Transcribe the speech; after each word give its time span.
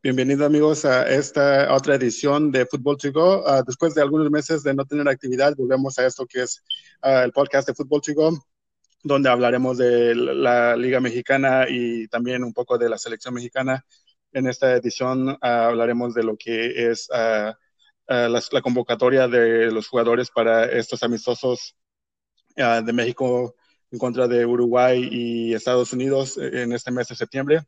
Bienvenidos 0.00 0.46
amigos 0.46 0.84
a 0.84 1.08
esta 1.08 1.74
otra 1.74 1.96
edición 1.96 2.52
de 2.52 2.64
Fútbol 2.66 2.96
to 2.98 3.10
Go. 3.10 3.42
Uh, 3.42 3.64
después 3.66 3.96
de 3.96 4.02
algunos 4.02 4.30
meses 4.30 4.62
de 4.62 4.72
no 4.72 4.84
tener 4.84 5.08
actividad, 5.08 5.56
volvemos 5.56 5.98
a 5.98 6.06
esto 6.06 6.24
que 6.24 6.42
es 6.42 6.62
uh, 7.02 7.24
el 7.24 7.32
podcast 7.32 7.66
de 7.66 7.74
Fútbol 7.74 8.00
to 8.00 8.14
Go, 8.14 8.38
donde 9.02 9.28
hablaremos 9.28 9.76
de 9.76 10.14
la 10.14 10.76
Liga 10.76 11.00
Mexicana 11.00 11.66
y 11.68 12.06
también 12.06 12.44
un 12.44 12.52
poco 12.52 12.78
de 12.78 12.88
la 12.88 12.96
selección 12.96 13.34
mexicana. 13.34 13.84
En 14.30 14.46
esta 14.46 14.76
edición 14.76 15.30
uh, 15.30 15.38
hablaremos 15.42 16.14
de 16.14 16.22
lo 16.22 16.36
que 16.36 16.92
es 16.92 17.08
la, 17.10 17.58
la, 18.06 18.62
convocatoria 18.62 19.26
de 19.26 19.72
los 19.72 19.88
jugadores 19.88 20.30
para 20.30 20.66
estos 20.66 21.02
amistosos 21.02 21.74
de 22.54 22.92
México 22.92 23.56
en 23.90 23.98
contra 23.98 24.28
de 24.28 24.46
Uruguay 24.46 25.08
y 25.10 25.54
Estados 25.54 25.92
Unidos 25.92 26.38
en 26.38 26.72
este 26.72 26.92
mes 26.92 27.08
de 27.08 27.16
septiembre. 27.16 27.62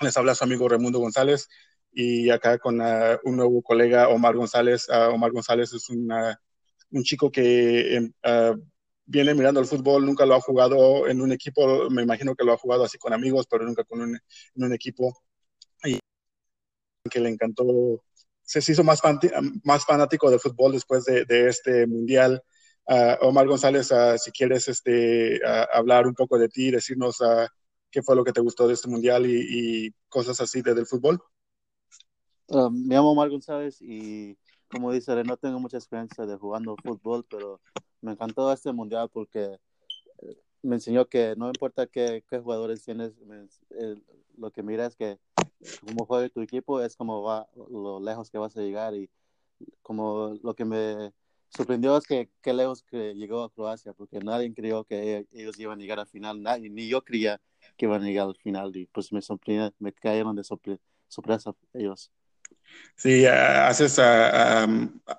Les 0.00 0.16
habla 0.16 0.34
su 0.34 0.44
amigo 0.44 0.68
Raimundo 0.68 0.98
González 0.98 1.48
y 1.92 2.30
acá 2.30 2.58
con 2.58 2.80
uh, 2.80 3.18
un 3.24 3.36
nuevo 3.36 3.62
colega, 3.62 4.08
Omar 4.08 4.34
González. 4.34 4.88
Uh, 4.88 5.14
Omar 5.14 5.30
González 5.32 5.72
es 5.72 5.88
una, 5.90 6.40
un 6.90 7.02
chico 7.04 7.30
que 7.30 8.10
uh, 8.24 8.60
viene 9.06 9.34
mirando 9.34 9.60
el 9.60 9.66
fútbol, 9.66 10.04
nunca 10.04 10.26
lo 10.26 10.34
ha 10.34 10.40
jugado 10.40 11.06
en 11.06 11.20
un 11.20 11.30
equipo, 11.32 11.88
me 11.90 12.02
imagino 12.02 12.34
que 12.34 12.44
lo 12.44 12.52
ha 12.52 12.58
jugado 12.58 12.84
así 12.84 12.98
con 12.98 13.12
amigos, 13.12 13.46
pero 13.48 13.64
nunca 13.64 13.84
con 13.84 14.00
un, 14.00 14.16
en 14.16 14.64
un 14.64 14.72
equipo. 14.72 15.22
Y 15.84 15.98
que 17.10 17.20
le 17.20 17.28
encantó, 17.28 18.02
se 18.42 18.58
hizo 18.72 18.82
más, 18.82 19.00
más 19.62 19.84
fanático 19.84 20.30
del 20.30 20.40
fútbol 20.40 20.72
después 20.72 21.04
de, 21.04 21.24
de 21.26 21.48
este 21.48 21.86
mundial. 21.86 22.42
Omar 23.20 23.46
González, 23.46 23.90
si 24.18 24.30
quieres 24.30 24.68
este, 24.68 25.38
hablar 25.72 26.06
un 26.06 26.14
poco 26.14 26.38
de 26.38 26.48
ti, 26.48 26.70
decirnos 26.70 27.18
qué 27.94 28.02
fue 28.02 28.16
lo 28.16 28.24
que 28.24 28.32
te 28.32 28.40
gustó 28.40 28.66
de 28.66 28.74
este 28.74 28.88
mundial 28.88 29.24
y, 29.24 29.86
y 29.86 29.94
cosas 30.08 30.40
así 30.40 30.62
de, 30.62 30.74
del 30.74 30.84
fútbol. 30.84 31.22
Uh, 32.48 32.68
me 32.68 32.96
llamo 32.96 33.12
Omar 33.12 33.30
González 33.30 33.80
y 33.80 34.36
como 34.66 34.90
dice, 34.90 35.22
no 35.22 35.36
tengo 35.36 35.60
mucha 35.60 35.76
experiencia 35.76 36.26
de 36.26 36.36
jugando 36.36 36.74
fútbol, 36.82 37.24
pero 37.30 37.60
me 38.00 38.10
encantó 38.10 38.52
este 38.52 38.72
mundial 38.72 39.08
porque 39.12 39.60
eh, 40.22 40.36
me 40.62 40.74
enseñó 40.74 41.06
que 41.06 41.36
no 41.36 41.46
importa 41.46 41.86
qué, 41.86 42.24
qué 42.28 42.40
jugadores 42.40 42.84
tienes, 42.84 43.12
lo 44.36 44.50
que 44.50 44.64
mira 44.64 44.86
es 44.86 44.96
que 44.96 45.20
como 45.86 46.04
juega 46.04 46.28
tu 46.28 46.40
equipo 46.40 46.80
es 46.80 46.96
como 46.96 47.22
va 47.22 47.46
lo 47.54 48.00
lejos 48.00 48.28
que 48.28 48.38
vas 48.38 48.56
a 48.56 48.60
llegar 48.60 48.94
y 48.96 49.08
como 49.82 50.36
lo 50.42 50.54
que 50.54 50.64
me 50.64 51.12
sorprendió 51.48 51.96
es 51.96 52.08
que 52.08 52.28
qué 52.42 52.52
lejos 52.52 52.82
que 52.82 53.14
llegó 53.14 53.44
a 53.44 53.50
Croacia 53.50 53.92
porque 53.92 54.18
nadie 54.18 54.52
creyó 54.52 54.82
que 54.82 55.28
ellos 55.30 55.56
iban 55.60 55.78
a 55.78 55.80
llegar 55.80 56.00
al 56.00 56.08
final, 56.08 56.42
nadie, 56.42 56.68
ni 56.68 56.88
yo 56.88 57.00
creía 57.02 57.40
que 57.76 57.86
van 57.86 58.02
a 58.02 58.06
llegar 58.06 58.26
al 58.26 58.36
final 58.36 58.76
y 58.76 58.86
pues 58.86 59.12
me 59.12 59.20
me 59.78 59.92
cayeron 59.92 60.36
de 60.36 60.44
sorpresa 60.44 61.54
ellos. 61.72 62.12
Sí, 62.96 63.26
haces 63.26 64.00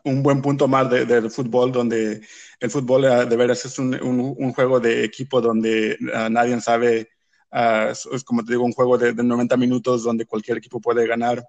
un 0.04 0.24
buen 0.24 0.42
punto 0.42 0.68
más 0.68 0.90
del 0.90 1.30
fútbol, 1.30 1.72
donde 1.72 2.22
el 2.60 2.72
fútbol 2.72 3.30
de 3.30 3.36
veras 3.36 3.66
es 3.66 3.78
un, 3.80 3.94
un, 4.02 4.54
juego 4.54 4.80
de 4.80 5.04
equipo 5.04 5.42
donde 5.42 5.98
nadie 6.30 6.60
sabe, 6.62 7.10
es 7.52 8.24
como 8.24 8.44
te 8.44 8.54
digo, 8.54 8.64
un 8.64 8.72
juego 8.72 8.98
de, 8.98 9.14
90 9.14 9.58
minutos 9.58 10.04
donde 10.04 10.26
cualquier 10.26 10.58
equipo 10.58 10.80
puede 10.80 11.06
ganar. 11.06 11.46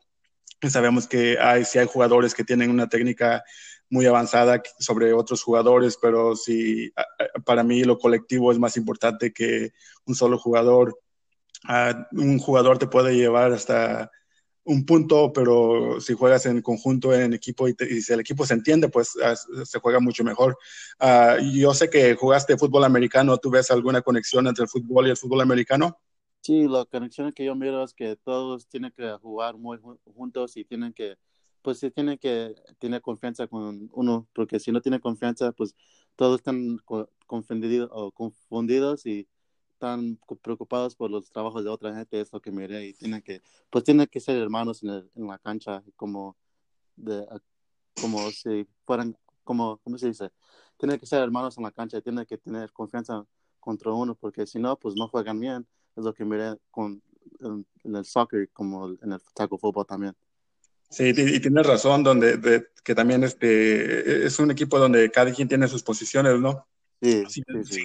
Sabemos 0.69 1.07
que 1.07 1.39
hay, 1.39 1.65
si 1.65 1.79
hay 1.79 1.87
jugadores 1.87 2.35
que 2.35 2.45
tienen 2.45 2.71
una 2.71 2.89
técnica 2.89 3.45
muy 3.91 4.07
avanzada 4.07 4.63
sobre 4.79 5.13
otros 5.13 5.43
jugadores, 5.43 5.99
pero 6.01 6.35
sí, 6.37 6.93
para 7.45 7.63
mí 7.63 7.85
lo 7.85 7.99
colectivo 7.99 8.51
es 8.53 8.59
más 8.59 8.77
importante 8.77 9.33
que 9.33 9.73
un 10.07 10.15
solo 10.15 10.39
jugador. 10.39 10.99
un 12.13 12.39
jugador 12.39 12.79
te 12.79 12.87
puede 12.87 13.17
llevar 13.17 13.53
hasta 13.53 14.11
un 14.67 14.85
punto, 14.85 15.33
pero 15.33 16.01
si 16.01 16.15
juegas 16.15 16.45
en 16.47 16.61
conjunto, 16.61 17.15
en 17.15 17.33
equipo, 17.33 17.69
y, 17.69 17.75
si 17.75 18.13
el 18.13 18.21
equipo 18.21 18.45
se 18.45 18.55
entiende, 18.55 18.89
pues 18.89 19.17
se 19.65 19.79
juega 19.79 20.01
mucho 20.01 20.25
mejor. 20.25 20.59
yo 21.53 21.73
sé 21.73 21.89
que 21.89 22.15
jugaste 22.15 22.59
fútbol 22.59 22.85
americano, 22.85 23.39
¿tú 23.39 23.51
ves 23.51 23.71
alguna 23.71 24.03
conexión 24.03 24.47
entre 24.49 24.65
el 24.65 24.69
fútbol 24.69 25.07
y 25.07 25.11
el 25.11 25.17
fútbol 25.17 25.41
americano? 25.41 25.99
Sí, 26.41 26.67
la 26.69 26.85
conexión 26.85 27.33
que 27.33 27.45
yo 27.45 27.55
miro 27.55 27.83
es 27.83 27.95
que 27.95 28.17
todos 28.17 28.69
tienen 28.69 28.93
que 28.97 29.17
jugar 29.21 29.57
muy 29.57 29.79
juntos 30.05 30.57
y 30.57 30.65
tienen 30.65 30.93
que 30.93 31.17
pues 31.67 31.81
se 31.81 31.91
tiene 31.91 32.17
que 32.17 32.55
tener 32.79 33.03
confianza 33.03 33.49
con 33.49 33.91
uno, 33.93 34.29
porque 34.33 34.61
si 34.61 34.71
no 34.71 34.81
tiene 34.81 35.01
confianza, 35.01 35.51
pues 35.51 35.75
todos 36.15 36.37
están 36.39 36.79
confundidos, 37.27 37.91
o 37.93 38.13
confundidos 38.13 39.05
y 39.05 39.29
están 39.73 40.17
preocupados 40.43 40.95
por 40.95 41.11
los 41.11 41.29
trabajos 41.33 41.65
de 41.65 41.71
otra 41.71 41.93
gente, 41.93 42.21
es 42.21 42.33
lo 42.33 42.41
que 42.41 42.53
miré, 42.53 42.87
y 42.87 42.95
tienen 42.95 43.21
que, 43.21 43.43
pues 43.69 43.83
tienen 43.83 44.07
que 44.07 44.21
ser 44.21 44.37
hermanos 44.37 44.85
en, 44.85 45.11
la 45.27 45.39
cancha, 45.41 45.83
como, 45.97 46.37
de, 46.95 47.27
como 48.01 48.31
si 48.31 48.69
fueran, 48.85 49.19
como, 49.43 49.79
¿cómo 49.79 49.99
se 49.99 50.07
dice? 50.07 50.31
Tienen 50.77 51.01
que 51.01 51.07
ser 51.07 51.21
hermanos 51.21 51.59
en 51.59 51.65
la 51.65 51.73
cancha, 51.73 52.01
tienen 52.01 52.27
que 52.27 52.39
tener 52.39 52.73
confianza 52.73 53.27
contra 53.59 53.91
uno, 53.91 54.15
porque 54.15 54.47
si 54.47 54.61
no, 54.61 54.79
pues 54.79 54.95
no 54.95 55.09
juegan 55.09 55.41
bien, 55.41 55.67
es 55.97 56.05
lo 56.05 56.15
que 56.15 56.25
miré 56.25 56.57
con, 56.71 57.03
en, 57.41 57.67
en 57.83 57.97
el 57.97 58.05
soccer, 58.05 58.51
como 58.53 58.91
en 59.03 59.13
el 59.15 59.21
taco 59.35 59.59
fútbol 59.59 59.85
también. 59.85 60.17
Sí, 60.89 61.13
y 61.17 61.41
tienes 61.41 61.67
razón, 61.67 62.03
donde 62.03 62.69
que 62.83 62.95
también 62.95 63.25
este 63.25 64.27
es 64.27 64.39
un 64.39 64.51
equipo 64.53 64.79
donde 64.79 65.11
cada 65.11 65.33
quien 65.33 65.49
tiene 65.49 65.67
sus 65.67 65.83
posiciones, 65.83 66.39
¿no? 66.39 66.69
Sí, 67.03 67.25
sí, 67.29 67.43
sí, 67.65 67.83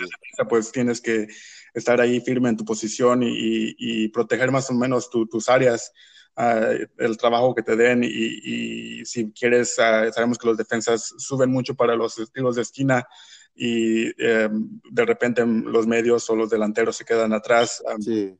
pues 0.48 0.72
tienes 0.72 1.02
que 1.02 1.28
estar 1.74 2.00
ahí 2.00 2.22
firme 2.22 2.50
en 2.50 2.58
tu 2.58 2.64
posición 2.64 3.24
y, 3.24 3.76
y 3.78 4.08
proteger 4.10 4.52
más 4.52 4.70
o 4.70 4.74
menos 4.74 5.10
tus 5.10 5.50
áreas, 5.50 5.92
uh, 6.38 6.86
el 6.98 7.18
trabajo 7.18 7.54
que 7.54 7.64
te 7.64 7.76
den 7.76 8.04
y, 8.04 8.08
y 8.08 9.06
si 9.06 9.32
quieres, 9.32 9.76
uh, 9.80 10.14
sabemos 10.14 10.38
que 10.38 10.48
los 10.48 10.58
defensas 10.58 11.14
suben 11.18 11.50
mucho 11.50 11.76
para 11.76 11.96
los 11.96 12.18
estilos 12.20 12.56
de 12.56 12.62
esquina 12.62 13.06
y 13.54 14.06
um, 14.24 14.80
de 14.90 15.06
repente 15.06 15.46
los 15.46 15.88
medios 15.88 16.30
o 16.30 16.36
los 16.36 16.50
delanteros 16.50 16.96
se 16.96 17.06
quedan 17.06 17.34
atrás. 17.34 17.84
Um, 17.86 18.02
sí 18.02 18.38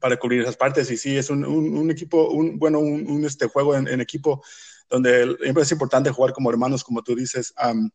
para 0.00 0.16
cubrir 0.18 0.42
esas 0.42 0.56
partes. 0.56 0.90
Y 0.90 0.96
sí, 0.96 1.16
es 1.16 1.30
un, 1.30 1.44
un, 1.44 1.90
equipo, 1.90 2.30
un, 2.30 2.58
bueno, 2.58 2.78
un, 2.78 3.24
este 3.24 3.46
juego 3.46 3.76
en, 3.76 4.00
equipo 4.00 4.42
donde 4.88 5.36
es 5.40 5.72
importante 5.72 6.10
jugar 6.10 6.32
como 6.32 6.50
hermanos, 6.50 6.84
como 6.84 7.02
tú 7.02 7.14
dices. 7.14 7.54
Um, 7.62 7.90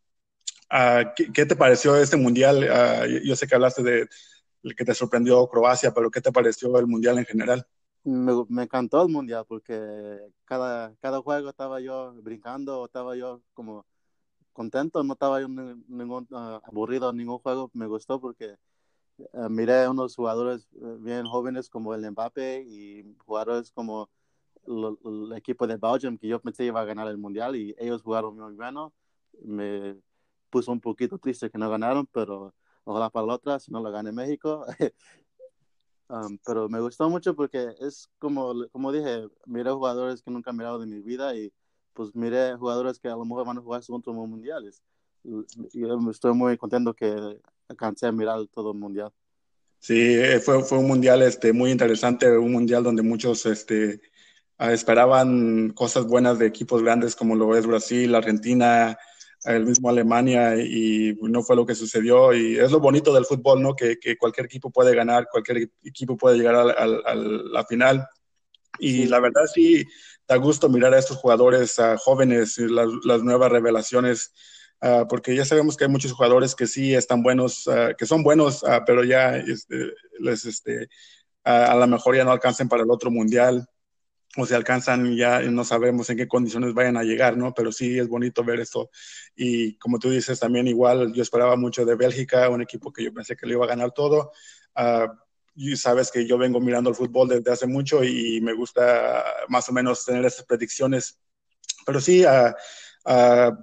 uh, 0.72 1.04
¿qué, 1.32 1.46
te 1.46 1.56
pareció 1.56 1.96
este 1.96 2.16
mundial? 2.16 2.58
Uh, 2.58 3.06
yo 3.24 3.36
sé 3.36 3.46
que 3.46 3.54
hablaste 3.54 3.82
de 3.82 4.08
que 4.76 4.84
te 4.84 4.94
sorprendió 4.94 5.46
Croacia, 5.48 5.92
pero 5.92 6.10
¿qué 6.10 6.20
te 6.20 6.32
pareció 6.32 6.78
el 6.78 6.86
mundial 6.86 7.18
en 7.18 7.24
general? 7.24 7.66
Me, 8.04 8.32
me, 8.48 8.62
encantó 8.64 9.02
el 9.02 9.08
mundial 9.08 9.44
porque 9.46 10.18
cada, 10.44 10.94
cada 11.00 11.20
juego 11.20 11.50
estaba 11.50 11.80
yo 11.80 12.14
brincando, 12.22 12.86
estaba 12.86 13.16
yo 13.16 13.42
como 13.54 13.86
contento, 14.52 15.04
no 15.04 15.12
estaba 15.12 15.40
yo 15.40 15.48
ningún 15.48 16.26
uh, 16.30 16.60
aburrido 16.64 17.12
ningún 17.12 17.38
juego, 17.38 17.70
me 17.74 17.86
gustó 17.86 18.20
porque 18.20 18.56
uh, 19.32 19.48
miré 19.48 19.88
unos 19.88 20.14
jugadores 20.14 20.68
eh, 20.74 20.96
bien 21.00 21.26
jóvenes 21.26 21.68
como 21.68 21.94
el 21.94 22.10
Mbappe 22.10 22.62
y 22.62 23.16
jugadores 23.24 23.70
como 23.72 24.08
el 24.66 25.32
equipo 25.34 25.66
de 25.66 25.76
Belgium 25.76 26.18
que 26.18 26.28
yo 26.28 26.40
pensé 26.40 26.64
iba 26.64 26.80
a 26.80 26.84
ganar 26.84 27.08
el 27.08 27.18
mundial 27.18 27.56
y 27.56 27.74
ellos 27.78 28.02
jugaron 28.02 28.36
muy 28.38 28.54
bueno. 28.54 28.92
Me 29.42 29.96
puso 30.50 30.72
un 30.72 30.80
poquito 30.80 31.18
triste 31.18 31.50
que 31.50 31.58
no 31.58 31.70
ganaron, 31.70 32.06
pero 32.06 32.54
ojalá 32.84 33.10
para 33.10 33.26
la 33.26 33.34
otra, 33.34 33.58
si 33.58 33.70
no 33.72 33.80
lo 33.80 33.90
gane 33.90 34.12
México. 34.12 34.66
um, 36.08 36.38
pero 36.44 36.68
me 36.68 36.80
gustó 36.80 37.08
mucho 37.08 37.34
porque 37.34 37.74
es 37.80 38.08
como, 38.18 38.54
como 38.70 38.92
dije, 38.92 39.28
miré 39.46 39.70
jugadores 39.70 40.22
que 40.22 40.30
nunca 40.30 40.50
he 40.50 40.54
mirado 40.54 40.78
de 40.78 40.86
mi 40.86 41.00
vida 41.00 41.34
y 41.34 41.52
pues 41.92 42.14
miré 42.14 42.54
jugadores 42.56 42.98
que 42.98 43.08
a 43.08 43.16
lo 43.16 43.24
mejor 43.24 43.46
van 43.46 43.58
a 43.58 43.62
jugar 43.62 43.82
otros 43.88 44.14
mundiales. 44.14 44.82
Yo 45.24 45.44
estoy 46.10 46.32
muy 46.32 46.56
contento 46.56 46.94
que 46.94 47.40
alcancé 47.68 48.06
a 48.06 48.12
mirar 48.12 48.46
todo 48.52 48.72
el 48.72 48.78
mundial. 48.78 49.10
Sí, 49.80 49.98
eh, 49.98 50.40
fue, 50.40 50.62
fue 50.64 50.78
un 50.78 50.88
mundial 50.88 51.22
este, 51.22 51.52
muy 51.52 51.70
interesante, 51.70 52.36
un 52.36 52.52
mundial 52.52 52.82
donde 52.82 53.02
muchos 53.02 53.46
este, 53.46 54.00
ah, 54.58 54.72
esperaban 54.72 55.70
cosas 55.70 56.06
buenas 56.06 56.38
de 56.38 56.46
equipos 56.46 56.82
grandes 56.82 57.14
como 57.14 57.36
lo 57.36 57.56
es 57.56 57.66
Brasil, 57.66 58.14
Argentina, 58.14 58.98
el 59.44 59.64
mismo 59.64 59.88
Alemania 59.88 60.56
y 60.56 61.16
no 61.22 61.42
fue 61.42 61.54
lo 61.54 61.64
que 61.64 61.76
sucedió 61.76 62.34
y 62.34 62.58
es 62.58 62.72
lo 62.72 62.80
bonito 62.80 63.14
del 63.14 63.24
fútbol, 63.24 63.62
¿no? 63.62 63.76
Que, 63.76 63.98
que 63.98 64.16
cualquier 64.16 64.46
equipo 64.46 64.70
puede 64.70 64.94
ganar, 64.96 65.28
cualquier 65.30 65.70
equipo 65.84 66.16
puede 66.16 66.36
llegar 66.36 66.56
a, 66.56 67.14
la 67.14 67.64
final 67.64 68.06
y 68.80 69.06
la 69.06 69.20
verdad 69.20 69.42
sí 69.52 69.84
da 70.26 70.36
gusto 70.36 70.68
mirar 70.68 70.92
a 70.92 70.98
estos 70.98 71.18
jugadores 71.18 71.78
a 71.78 71.96
jóvenes, 71.96 72.58
las, 72.58 72.88
las 73.04 73.22
nuevas 73.22 73.50
revelaciones 73.50 74.32
Uh, 74.80 75.08
porque 75.08 75.34
ya 75.34 75.44
sabemos 75.44 75.76
que 75.76 75.84
hay 75.84 75.90
muchos 75.90 76.12
jugadores 76.12 76.54
que 76.54 76.68
sí 76.68 76.94
están 76.94 77.22
buenos, 77.22 77.66
uh, 77.66 77.96
que 77.98 78.06
son 78.06 78.22
buenos, 78.22 78.62
uh, 78.62 78.82
pero 78.86 79.02
ya 79.02 79.36
este, 79.36 79.92
les, 80.20 80.44
este, 80.44 80.88
a 81.42 81.74
lo 81.74 81.86
mejor 81.86 82.14
ya 82.14 82.24
no 82.24 82.30
alcancen 82.30 82.68
para 82.68 82.84
el 82.84 82.90
otro 82.90 83.10
mundial, 83.10 83.66
o 84.36 84.46
si 84.46 84.54
alcanzan 84.54 85.16
ya 85.16 85.40
no 85.40 85.64
sabemos 85.64 86.08
en 86.10 86.18
qué 86.18 86.28
condiciones 86.28 86.74
vayan 86.74 86.96
a 86.96 87.02
llegar, 87.02 87.36
¿no? 87.36 87.54
Pero 87.54 87.72
sí 87.72 87.98
es 87.98 88.08
bonito 88.08 88.44
ver 88.44 88.60
esto. 88.60 88.90
Y 89.34 89.76
como 89.78 89.98
tú 89.98 90.10
dices, 90.10 90.38
también 90.38 90.68
igual 90.68 91.12
yo 91.12 91.22
esperaba 91.22 91.56
mucho 91.56 91.84
de 91.84 91.96
Bélgica, 91.96 92.48
un 92.50 92.62
equipo 92.62 92.92
que 92.92 93.02
yo 93.02 93.12
pensé 93.12 93.34
que 93.34 93.46
le 93.46 93.54
iba 93.54 93.64
a 93.64 93.68
ganar 93.68 93.92
todo. 93.92 94.32
y 95.54 95.76
sabes 95.76 96.12
que 96.12 96.26
yo 96.26 96.38
vengo 96.38 96.60
mirando 96.60 96.90
el 96.90 96.96
fútbol 96.96 97.28
desde 97.28 97.50
hace 97.50 97.66
mucho 97.66 98.04
y 98.04 98.40
me 98.40 98.52
gusta 98.52 99.24
más 99.48 99.68
o 99.68 99.72
menos 99.72 100.04
tener 100.04 100.24
esas 100.24 100.44
predicciones. 100.44 101.18
Pero 101.84 102.00
sí, 102.00 102.24
uh, 103.08 103.56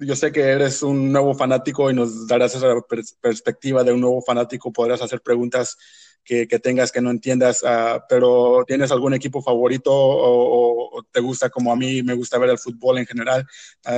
yo 0.00 0.16
sé 0.16 0.32
que 0.32 0.42
eres 0.42 0.82
un 0.82 1.10
nuevo 1.10 1.34
fanático 1.34 1.90
y 1.90 1.94
nos 1.94 2.26
darás 2.26 2.54
esa 2.54 2.74
perspectiva 3.20 3.82
de 3.82 3.92
un 3.92 4.00
nuevo 4.00 4.22
fanático, 4.22 4.72
podrás 4.72 5.02
hacer 5.02 5.20
preguntas 5.20 5.76
que, 6.22 6.46
que 6.46 6.58
tengas 6.58 6.92
que 6.92 7.00
no 7.00 7.10
entiendas, 7.10 7.62
uh, 7.62 8.00
pero 8.08 8.64
¿tienes 8.66 8.92
algún 8.92 9.14
equipo 9.14 9.40
favorito 9.40 9.92
o, 9.92 10.98
o, 10.98 11.02
te 11.04 11.20
gusta 11.20 11.48
como 11.50 11.72
a 11.72 11.76
mí 11.76 12.02
me 12.02 12.14
gusta 12.14 12.38
ver 12.38 12.50
el 12.50 12.58
fútbol 12.58 12.98
en 12.98 13.06
general? 13.06 13.46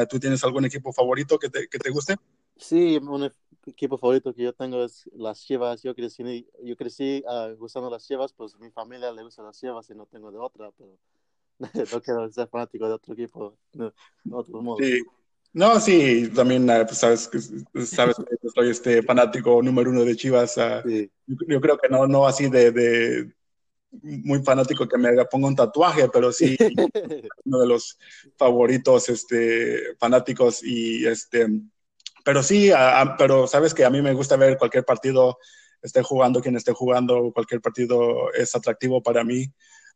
¿Tú 0.08 0.18
tienes 0.18 0.42
algún 0.44 0.64
equipo 0.64 0.92
favorito 0.92 1.38
que 1.38 1.48
te, 1.48 1.68
que 1.68 1.78
te 1.78 1.90
guste? 1.90 2.16
Sí, 2.56 2.96
un 2.96 3.32
equipo 3.66 3.96
favorito 3.98 4.34
que 4.34 4.42
yo 4.42 4.52
tengo 4.52 4.84
es 4.84 5.08
las 5.14 5.40
Chivas. 5.44 5.82
Yo 5.82 5.94
crecí, 5.94 6.46
yo 6.62 6.76
crecí 6.76 7.22
gustando 7.56 7.88
las 7.88 8.06
Chivas, 8.06 8.32
pues 8.32 8.58
mi 8.58 8.70
familia 8.70 9.12
le 9.12 9.22
gusta 9.22 9.42
las 9.42 9.58
Chivas 9.58 9.88
y 9.90 9.94
no 9.94 10.06
tengo 10.06 10.30
de 10.30 10.38
otra, 10.38 10.70
pero 10.76 10.98
no 11.92 12.00
quiero 12.02 12.30
ser 12.30 12.48
fanático 12.48 12.86
de 12.86 12.94
otro 12.94 13.14
equipo, 13.14 13.56
de 13.72 13.90
otro 14.30 14.62
modo. 14.62 14.78
Sí. 14.78 15.02
No, 15.52 15.80
sí, 15.80 16.30
también 16.34 16.66
pues, 16.66 16.98
sabes 16.98 17.26
que 17.26 17.40
sabes 17.86 18.16
que 18.16 18.48
soy 18.54 18.68
este 18.68 19.02
fanático 19.02 19.62
número 19.62 19.90
uno 19.90 20.04
de 20.04 20.14
Chivas. 20.14 20.56
Uh, 20.56 20.86
sí. 20.86 21.10
yo, 21.26 21.36
yo, 21.48 21.60
creo 21.60 21.78
que 21.78 21.88
no, 21.88 22.06
no 22.06 22.26
así 22.26 22.50
de, 22.50 22.70
de 22.70 23.32
muy 23.90 24.42
fanático 24.42 24.86
que 24.86 24.98
me 24.98 25.24
ponga 25.24 25.48
un 25.48 25.56
tatuaje, 25.56 26.08
pero 26.12 26.32
sí 26.32 26.56
uno 27.44 27.60
de 27.60 27.66
los 27.66 27.98
favoritos 28.36 29.08
este, 29.08 29.96
fanáticos 29.98 30.62
y 30.62 31.06
este 31.06 31.48
pero 32.24 32.42
sí, 32.42 32.70
a, 32.70 33.00
a, 33.00 33.16
pero 33.16 33.46
sabes 33.46 33.72
que 33.72 33.86
a 33.86 33.90
mí 33.90 34.02
me 34.02 34.12
gusta 34.12 34.36
ver 34.36 34.58
cualquier 34.58 34.84
partido, 34.84 35.38
esté 35.80 36.02
jugando 36.02 36.42
quien 36.42 36.56
esté 36.56 36.72
jugando, 36.74 37.32
cualquier 37.32 37.62
partido 37.62 38.30
es 38.34 38.54
atractivo 38.54 39.02
para 39.02 39.24
mí. 39.24 39.46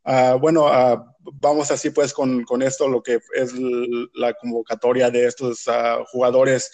Uh, 0.05 0.37
bueno, 0.37 0.65
uh, 0.65 1.01
vamos 1.19 1.71
así 1.71 1.89
pues 1.89 2.13
con, 2.13 2.45
esto, 2.61 2.87
lo 2.87 3.01
que 3.01 3.19
es 3.35 3.53
la 4.13 4.33
convocatoria 4.33 5.09
de 5.09 5.25
estos 5.25 5.65
uh, 5.67 6.03
jugadores. 6.07 6.71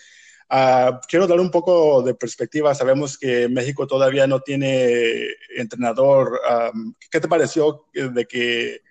quiero 1.07 1.27
dar 1.27 1.39
un 1.39 1.51
poco 1.51 2.01
de 2.01 2.15
perspectiva. 2.15 2.73
Sabemos 2.73 3.17
que 3.17 3.47
México 3.47 3.85
todavía 3.85 4.25
no 4.25 4.39
tiene 4.41 5.27
entrenador. 5.55 6.39
¿Qué 7.11 7.19
te 7.19 7.27
pareció 7.27 7.85
de 7.93 8.25
que 8.25 8.81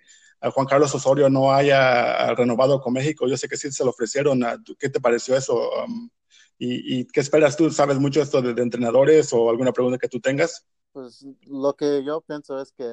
Juan 0.41 0.67
Carlos 0.67 0.95
Osorio 0.95 1.29
no 1.29 1.53
haya 1.53 2.33
renovado 2.35 2.81
con 2.81 2.93
México? 2.93 3.27
Yo 3.27 3.37
sé 3.37 3.49
que 3.49 3.57
sí 3.57 3.73
se 3.73 3.85
lo 3.85 3.91
ofrecieron. 3.91 4.41
¿Qué 4.79 4.89
te 4.89 5.01
pareció 5.01 5.37
eso? 5.37 5.71
Um, 5.85 6.11
¿Y, 6.61 7.01
¿Y, 7.01 7.07
qué 7.07 7.21
esperas 7.21 7.57
tú? 7.57 7.71
¿Sabes 7.71 7.99
mucho 8.01 8.21
esto 8.21 8.43
de, 8.43 8.53
de, 8.53 8.63
entrenadores 8.63 9.33
o 9.33 9.49
alguna 9.49 9.73
pregunta 9.73 9.97
que 9.97 10.09
tú 10.09 10.21
tengas? 10.21 10.67
Pues 10.93 11.25
lo 11.47 11.77
que 11.77 12.03
yo 12.05 12.21
pienso 12.21 12.61
es 12.61 12.73
que, 12.73 12.85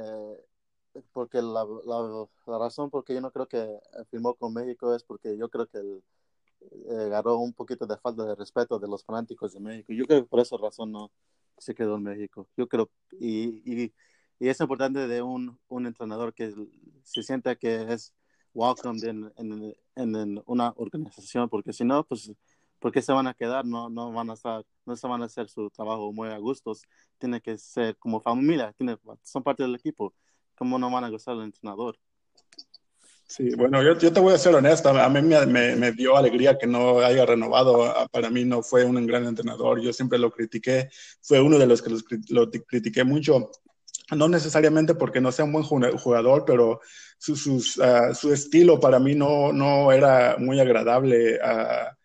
porque 1.13 1.41
la, 1.41 1.65
la, 1.85 2.27
la 2.47 2.57
razón 2.57 2.89
por 2.89 3.03
qué 3.03 3.13
yo 3.13 3.21
no 3.21 3.31
creo 3.31 3.47
que 3.47 3.67
firmó 4.09 4.33
con 4.35 4.53
México 4.53 4.93
es 4.95 5.03
porque 5.03 5.37
yo 5.37 5.49
creo 5.49 5.67
que 5.67 5.79
eh, 5.79 7.03
agarró 7.05 7.37
un 7.37 7.53
poquito 7.53 7.85
de 7.85 7.97
falta 7.97 8.25
de 8.25 8.35
respeto 8.35 8.79
de 8.79 8.87
los 8.87 9.03
fanáticos 9.03 9.53
de 9.53 9.59
México. 9.59 9.93
Yo 9.93 10.05
creo 10.05 10.21
que 10.23 10.29
por 10.29 10.39
esa 10.39 10.57
razón 10.57 10.91
no 10.91 11.11
se 11.57 11.75
quedó 11.75 11.95
en 11.95 12.03
México. 12.03 12.47
Yo 12.57 12.67
creo, 12.67 12.89
y, 13.11 13.61
y, 13.65 13.93
y 14.39 14.49
es 14.49 14.59
importante 14.59 15.07
de 15.07 15.21
un, 15.21 15.57
un 15.67 15.85
entrenador 15.85 16.33
que 16.33 16.53
se 17.03 17.23
sienta 17.23 17.55
que 17.55 17.93
es 17.93 18.13
welcomed 18.53 19.03
en, 19.03 19.33
en, 19.37 19.75
en, 19.95 20.43
una 20.45 20.73
organización, 20.77 21.49
porque 21.49 21.73
si 21.73 21.83
no, 21.83 22.03
pues 22.03 22.31
porque 22.79 23.01
se 23.01 23.11
van 23.11 23.27
a 23.27 23.33
quedar, 23.33 23.65
no, 23.65 23.89
no 23.89 24.11
van 24.11 24.29
a 24.29 24.33
estar, 24.33 24.63
no 24.85 24.95
se 24.95 25.07
van 25.07 25.21
a 25.21 25.25
hacer 25.25 25.49
su 25.49 25.69
trabajo 25.71 26.11
muy 26.13 26.29
a 26.29 26.37
gustos, 26.37 26.83
tiene 27.17 27.41
que 27.41 27.57
ser 27.57 27.97
como 27.97 28.21
familia, 28.21 28.73
tiene, 28.73 28.97
son 29.23 29.43
parte 29.43 29.63
del 29.63 29.75
equipo, 29.75 30.13
¿cómo 30.55 30.79
no 30.79 30.89
van 30.89 31.03
a 31.03 31.09
gustar 31.09 31.35
el 31.35 31.43
entrenador? 31.43 31.97
Sí, 33.27 33.49
bueno, 33.55 33.81
yo, 33.81 33.97
yo 33.97 34.13
te 34.13 34.19
voy 34.19 34.33
a 34.33 34.37
ser 34.37 34.53
honesto, 34.53 34.89
a 34.89 35.09
mí 35.09 35.21
me, 35.21 35.45
me, 35.47 35.75
me, 35.75 35.91
dio 35.91 36.15
alegría 36.15 36.57
que 36.59 36.67
no 36.67 36.99
haya 36.99 37.25
renovado, 37.25 37.91
para 38.11 38.29
mí 38.29 38.45
no 38.45 38.61
fue 38.61 38.85
un 38.85 39.03
gran 39.07 39.25
entrenador, 39.25 39.81
yo 39.81 39.91
siempre 39.91 40.19
lo 40.19 40.31
critiqué, 40.31 40.89
fue 41.21 41.41
uno 41.41 41.57
de 41.57 41.65
los 41.65 41.81
que 41.81 41.89
los, 41.89 42.05
lo 42.29 42.51
critiqué 42.51 43.03
mucho, 43.03 43.49
no 44.11 44.27
necesariamente 44.27 44.93
porque 44.93 45.21
no 45.21 45.31
sea 45.31 45.45
un 45.45 45.53
buen 45.53 45.63
jugador, 45.63 46.43
pero 46.45 46.81
su, 47.17 47.35
sus, 47.35 47.77
uh, 47.77 48.13
su 48.13 48.31
estilo 48.31 48.79
para 48.79 48.99
mí 48.99 49.15
no, 49.15 49.51
no 49.51 49.91
era 49.91 50.35
muy 50.37 50.59
agradable. 50.59 51.39
Uh, 51.39 51.95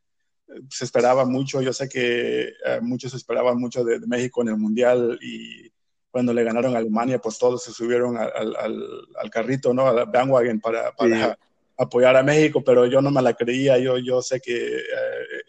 se 0.68 0.84
esperaba 0.84 1.24
mucho, 1.24 1.60
yo 1.62 1.72
sé 1.72 1.88
que 1.88 2.48
eh, 2.64 2.80
muchos 2.82 3.14
esperaban 3.14 3.58
mucho 3.58 3.84
de, 3.84 4.00
de, 4.00 4.06
México 4.06 4.42
en 4.42 4.48
el 4.48 4.56
Mundial 4.56 5.16
y 5.22 5.69
cuando 6.10 6.32
le 6.32 6.44
ganaron 6.44 6.74
a 6.74 6.78
Alemania, 6.78 7.20
pues 7.20 7.38
todos 7.38 7.62
se 7.62 7.72
subieron 7.72 8.16
al, 8.16 8.56
al, 8.56 9.08
al 9.16 9.30
carrito, 9.30 9.72
¿no? 9.72 9.86
Al 9.86 10.06
bandwagon 10.06 10.60
para, 10.60 10.92
para 10.92 11.34
sí. 11.34 11.40
apoyar 11.76 12.16
a 12.16 12.22
México, 12.22 12.62
pero 12.64 12.86
yo 12.86 13.00
no 13.00 13.10
me 13.10 13.22
la 13.22 13.34
creía, 13.34 13.78
yo, 13.78 13.98
yo 13.98 14.20
sé 14.20 14.40
que 14.40 14.78
eh, 14.78 14.82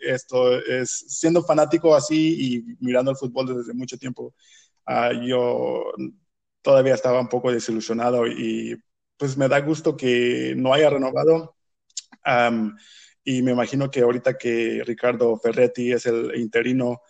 esto 0.01 0.59
es, 0.59 0.89
siendo 0.91 1.43
fanático 1.43 1.95
así 1.95 2.55
y 2.55 2.77
mirando 2.79 3.11
el 3.11 3.17
fútbol 3.17 3.57
desde 3.57 3.73
mucho 3.73 3.97
tiempo, 3.97 4.33
uh, 4.87 5.13
yo 5.25 5.85
todavía 6.61 6.93
estaba 6.93 7.19
un 7.19 7.29
poco 7.29 7.51
desilusionado 7.51 8.27
y 8.27 8.77
pues 9.17 9.37
me 9.37 9.47
da 9.47 9.59
gusto 9.61 9.97
que 9.97 10.53
no 10.55 10.73
haya 10.73 10.89
renovado. 10.89 11.55
Um, 12.25 12.75
y 13.23 13.41
me 13.41 13.51
imagino 13.51 13.89
que 13.91 14.01
ahorita 14.01 14.37
que 14.37 14.83
Ricardo 14.85 15.37
Ferretti 15.37 15.91
es 15.91 16.05
el 16.05 16.35
interino, 16.35 17.01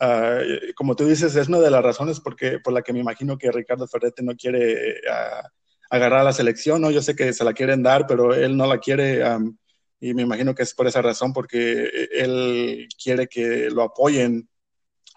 uh, 0.00 0.72
como 0.74 0.96
tú 0.96 1.06
dices, 1.06 1.34
es 1.36 1.48
una 1.48 1.60
de 1.60 1.70
las 1.70 1.82
razones 1.82 2.20
porque, 2.20 2.58
por 2.58 2.72
la 2.72 2.82
que 2.82 2.92
me 2.92 3.00
imagino 3.00 3.38
que 3.38 3.52
Ricardo 3.52 3.86
Ferretti 3.86 4.24
no 4.24 4.34
quiere 4.34 5.00
uh, 5.08 5.46
agarrar 5.90 6.20
a 6.20 6.24
la 6.24 6.32
selección, 6.32 6.80
¿no? 6.80 6.90
Yo 6.90 7.02
sé 7.02 7.14
que 7.14 7.32
se 7.32 7.44
la 7.44 7.52
quieren 7.52 7.82
dar, 7.82 8.06
pero 8.06 8.34
él 8.34 8.56
no 8.56 8.66
la 8.66 8.78
quiere 8.78 9.28
um, 9.28 9.56
y 10.00 10.14
me 10.14 10.22
imagino 10.22 10.54
que 10.54 10.62
es 10.62 10.74
por 10.74 10.86
esa 10.86 11.02
razón, 11.02 11.32
porque 11.32 12.08
él 12.12 12.86
quiere 13.02 13.26
que 13.26 13.70
lo 13.70 13.82
apoyen, 13.82 14.48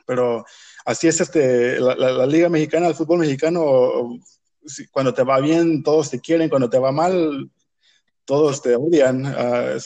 pero 0.05 0.45
así 0.85 1.07
es 1.07 1.21
este, 1.21 1.79
la, 1.79 1.95
la, 1.95 2.11
la 2.11 2.25
Liga 2.25 2.49
Mexicana, 2.49 2.87
el 2.87 2.95
fútbol 2.95 3.19
mexicano, 3.19 4.19
cuando 4.91 5.13
te 5.13 5.23
va 5.23 5.39
bien, 5.39 5.83
todos 5.83 6.09
te 6.09 6.19
quieren, 6.19 6.49
cuando 6.49 6.69
te 6.69 6.79
va 6.79 6.91
mal, 6.91 7.49
todos 8.25 8.61
te 8.61 8.75
odian. 8.75 9.25
Uh, 9.25 9.79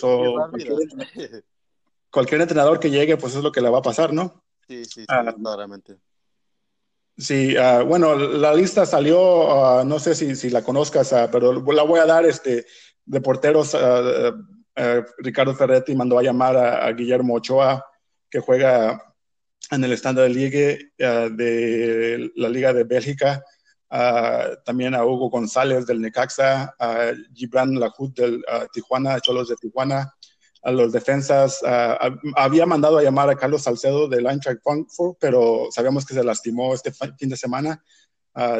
cualquier, 0.51 1.43
cualquier, 2.11 2.41
entrenador 2.41 2.79
que 2.79 2.91
llegue, 2.91 3.17
pues 3.17 3.35
es 3.35 3.43
lo 3.43 3.51
que 3.51 3.61
le 3.61 3.69
va 3.69 3.79
a 3.79 3.83
pasar, 3.83 4.13
¿no? 4.13 4.42
Sí, 4.67 4.85
sí, 4.85 5.01
sí 5.01 5.05
uh, 5.09 5.41
claramente. 5.41 5.97
Sí, 7.17 7.55
uh, 7.57 7.85
bueno, 7.85 8.15
la 8.15 8.53
lista 8.53 8.85
salió, 8.85 9.83
no 9.83 9.99
sé 9.99 10.15
si, 10.15 10.35
si 10.35 10.49
la 10.49 10.63
conozcas, 10.63 11.13
pero 11.31 11.53
la 11.53 11.83
voy 11.83 11.99
a 11.99 12.05
dar 12.05 12.25
este, 12.25 12.65
de 13.05 13.21
porteros. 13.21 13.77
Ricardo 15.19 15.53
Ferretti 15.53 15.95
mandó 15.95 16.17
a 16.17 16.23
llamar 16.23 16.57
a, 16.57 16.85
a, 16.85 16.91
Guillermo 16.93 17.35
Ochoa, 17.35 17.85
que 18.29 18.39
juega 18.39 19.15
en 19.69 19.83
el 19.83 19.93
estándar 19.93 20.27
de 20.27 20.33
liga 20.33 21.29
de 21.29 22.31
la 22.35 22.49
Liga 22.49 22.73
de 22.73 22.83
Bélgica 22.83 23.43
uh, 23.93 24.55
también 24.65 24.95
a 24.95 25.05
Hugo 25.05 25.29
González 25.29 25.85
del 25.85 26.01
Necaxa, 26.01 26.75
a 26.79 27.11
Gibran 27.33 27.79
Lahut 27.79 28.15
del 28.15 28.37
uh, 28.37 28.65
Tijuana, 28.71 29.19
Cholos 29.19 29.49
de 29.49 29.55
Tijuana, 29.55 30.13
a 30.63 30.71
los 30.71 30.91
defensas. 30.91 31.61
Uh, 31.61 32.17
había 32.35 32.65
mandado 32.65 32.97
a 32.97 33.03
llamar 33.03 33.29
a 33.29 33.35
Carlos 33.35 33.63
Salcedo 33.63 34.07
del 34.07 34.25
Eintracht 34.25 34.61
Frankfurt, 34.63 35.17
pero 35.19 35.67
sabíamos 35.71 36.05
que 36.05 36.13
se 36.13 36.23
lastimó 36.23 36.73
este 36.73 36.91
fin 36.91 37.29
de 37.29 37.37
semana 37.37 37.83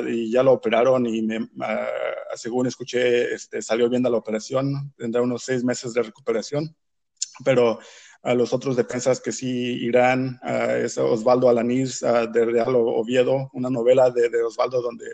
y 0.08 0.32
ya 0.32 0.44
lo 0.44 0.52
operaron 0.52 1.06
y 1.08 1.24
me, 1.24 1.50
según 2.36 2.68
escuché, 2.68 3.34
este, 3.34 3.62
salió 3.62 3.90
bien 3.90 4.04
de 4.04 4.10
la 4.12 4.18
operación, 4.18 4.94
tendrá 4.96 5.22
unos 5.22 5.44
seis 5.44 5.64
meses 5.64 5.94
de 5.96 6.04
recuperación, 6.04 6.76
pero 7.44 7.80
a 8.22 8.36
los 8.36 8.54
otros 8.54 8.76
defensas 8.76 9.20
que 9.20 9.32
sí 9.32 9.84
irán, 9.84 10.40
es 10.44 10.98
Osvaldo 10.98 11.50
Alanís 11.50 12.02
de 12.02 12.46
Real 12.46 12.76
Oviedo, 12.76 13.50
una 13.54 13.72
novela 13.72 14.12
de, 14.12 14.44
Osvaldo 14.44 14.80
donde 14.80 15.08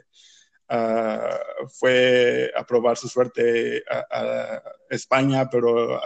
uh, 0.69 1.67
fue 1.69 2.51
a 2.53 2.65
probar 2.65 2.97
su 2.97 3.07
suerte 3.07 3.81
a, 3.89 4.05
a 4.11 4.63
España, 4.89 5.49
pero 5.49 6.01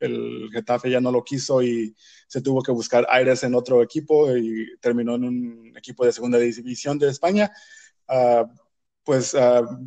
el 0.00 0.48
Getafe 0.52 0.90
ya 0.90 1.00
no 1.00 1.10
lo 1.10 1.24
quiso 1.24 1.62
y 1.62 1.94
se 2.26 2.40
tuvo 2.40 2.62
que 2.62 2.72
buscar 2.72 3.06
aires 3.08 3.42
en 3.42 3.54
otro 3.54 3.82
equipo 3.82 4.36
y 4.36 4.76
terminó 4.80 5.14
en 5.14 5.24
un 5.24 5.72
equipo 5.76 6.04
de 6.04 6.12
segunda 6.12 6.38
división 6.38 6.98
de 6.98 7.08
España. 7.08 7.52
pues 9.04 9.36